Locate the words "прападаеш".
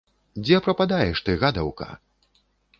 0.67-1.23